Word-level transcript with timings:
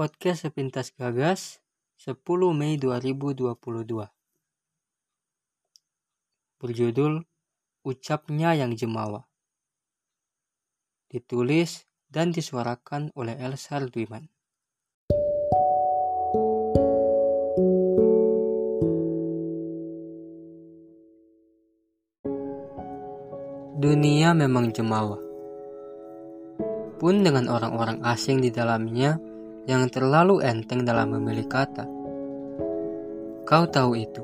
Podcast 0.00 0.48
Sepintas 0.48 0.96
Gagas 0.96 1.60
10 2.00 2.16
Mei 2.56 2.80
2022 2.80 3.52
Berjudul 6.56 7.20
Ucapnya 7.84 8.56
yang 8.56 8.72
Jemawa. 8.72 9.28
Ditulis 11.04 11.84
dan 12.08 12.32
disuarakan 12.32 13.12
oleh 13.12 13.36
Elsa 13.44 13.76
Dwiman 13.76 14.24
Dunia 23.76 24.32
memang 24.32 24.72
jemawa. 24.72 25.20
Pun 26.96 27.20
dengan 27.20 27.52
orang-orang 27.52 28.00
asing 28.00 28.40
di 28.40 28.48
dalamnya 28.48 29.28
yang 29.70 29.86
terlalu 29.86 30.42
enteng 30.42 30.82
dalam 30.82 31.14
memilih 31.14 31.46
kata. 31.46 31.86
Kau 33.46 33.70
tahu 33.70 33.94
itu. 33.94 34.22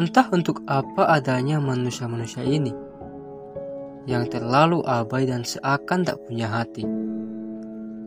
Entah 0.00 0.32
untuk 0.32 0.64
apa 0.64 1.12
adanya 1.12 1.60
manusia-manusia 1.60 2.40
ini 2.40 2.72
yang 4.08 4.24
terlalu 4.32 4.80
abai 4.88 5.28
dan 5.28 5.44
seakan 5.44 6.08
tak 6.08 6.16
punya 6.24 6.48
hati. 6.48 6.88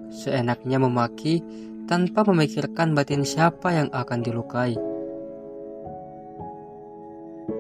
Seenaknya 0.10 0.82
memaki 0.82 1.46
tanpa 1.86 2.26
memikirkan 2.26 2.98
batin 2.98 3.22
siapa 3.22 3.70
yang 3.78 3.94
akan 3.94 4.20
dilukai. 4.26 4.74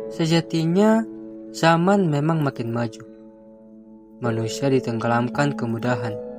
Sejatinya, 0.09 1.05
zaman 1.53 2.09
memang 2.09 2.41
makin 2.41 2.73
maju 2.73 3.11
manusia 4.21 4.69
ditenggelamkan 4.69 5.57
kemudahan. 5.57 6.30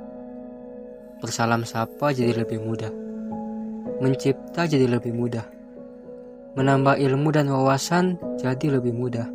Bersalam 1.22 1.62
sapa 1.62 2.10
jadi 2.10 2.42
lebih 2.42 2.58
mudah. 2.58 2.90
Mencipta 4.02 4.66
jadi 4.66 4.90
lebih 4.90 5.14
mudah. 5.14 5.46
Menambah 6.58 6.98
ilmu 6.98 7.30
dan 7.30 7.46
wawasan 7.46 8.18
jadi 8.42 8.82
lebih 8.82 8.90
mudah. 8.90 9.30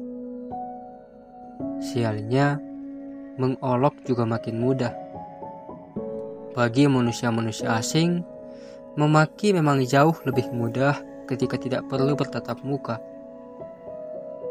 Sialnya, 1.80 2.60
mengolok 3.40 4.04
juga 4.04 4.28
makin 4.28 4.60
mudah. 4.60 4.92
Bagi 6.52 6.92
manusia-manusia 6.92 7.80
asing, 7.80 8.20
memaki 9.00 9.56
memang 9.56 9.80
jauh 9.88 10.20
lebih 10.28 10.52
mudah 10.52 11.00
ketika 11.24 11.56
tidak 11.56 11.88
perlu 11.88 12.20
bertatap 12.20 12.60
muka. 12.68 13.00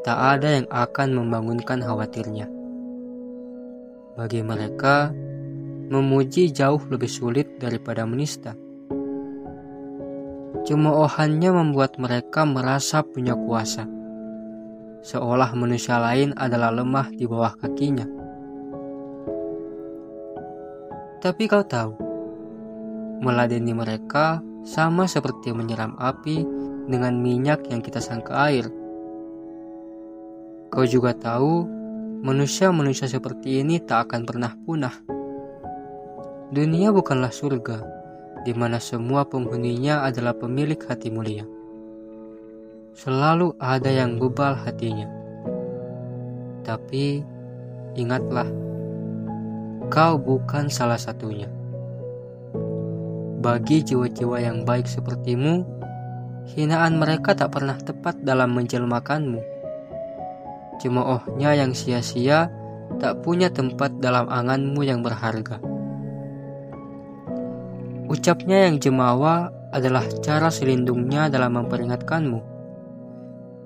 Tak 0.08 0.41
ada 0.41 0.62
yang 0.62 0.66
akan 0.72 1.12
membangunkan 1.12 1.84
khawatirnya. 1.84 2.48
Bagi 4.16 4.41
mereka, 4.41 5.12
memuji 5.89 6.51
jauh 6.51 6.81
lebih 6.91 7.11
sulit 7.11 7.59
daripada 7.59 8.05
menista. 8.05 8.55
Cemoohannya 10.67 11.51
membuat 11.55 11.95
mereka 12.03 12.42
merasa 12.42 13.06
punya 13.06 13.39
kuasa, 13.39 13.87
seolah 15.07 15.55
manusia 15.55 16.03
lain 16.03 16.34
adalah 16.34 16.75
lemah 16.75 17.07
di 17.14 17.25
bawah 17.25 17.55
kakinya. 17.55 18.07
Tapi 21.23 21.42
kau 21.47 21.62
tahu, 21.62 21.95
meladeni 23.23 23.70
mereka 23.70 24.42
sama 24.67 25.07
seperti 25.07 25.55
menyeram 25.55 25.95
api 25.98 26.42
dengan 26.91 27.14
minyak 27.23 27.62
yang 27.70 27.79
kita 27.79 28.03
sangka 28.03 28.34
air. 28.51 28.67
Kau 30.67 30.83
juga 30.83 31.14
tahu 31.14 31.77
Manusia-manusia 32.27 33.07
seperti 33.07 33.61
ini 33.61 33.79
tak 33.79 34.09
akan 34.11 34.27
pernah 34.27 34.57
punah. 34.57 35.16
Dunia 36.52 36.94
bukanlah 36.94 37.34
surga, 37.34 37.83
di 38.47 38.55
mana 38.55 38.78
semua 38.78 39.27
penghuninya 39.27 40.06
adalah 40.06 40.30
pemilik 40.34 40.78
hati 40.78 41.11
mulia. 41.11 41.42
Selalu 42.94 43.58
ada 43.58 43.90
yang 43.90 44.23
bebal 44.23 44.55
hatinya. 44.55 45.11
Tapi 46.62 47.23
ingatlah, 47.98 48.46
kau 49.90 50.14
bukan 50.17 50.70
salah 50.70 50.98
satunya. 50.98 51.51
Bagi 53.42 53.83
jiwa-jiwa 53.83 54.39
yang 54.42 54.63
baik 54.63 54.86
sepertimu, 54.86 55.67
hinaan 56.57 56.98
mereka 56.98 57.34
tak 57.34 57.55
pernah 57.55 57.77
tepat 57.78 58.23
dalam 58.23 58.55
menjelmakanmu 58.55 59.57
cemoohnya 60.78 61.57
yang 61.57 61.73
sia-sia 61.73 62.52
tak 63.02 63.20
punya 63.24 63.51
tempat 63.51 63.98
dalam 63.98 64.28
anganmu 64.28 64.80
yang 64.84 65.02
berharga. 65.02 65.58
Ucapnya 68.06 68.70
yang 68.70 68.78
jemawa 68.78 69.50
adalah 69.74 70.06
cara 70.22 70.46
selindungnya 70.46 71.27
dalam 71.27 71.58
memperingatkanmu 71.58 72.40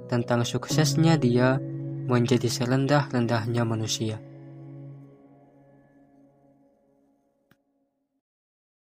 tentang 0.08 0.42
suksesnya 0.48 1.20
dia 1.20 1.60
menjadi 2.08 2.48
serendah-rendahnya 2.48 3.62
manusia. 3.68 4.29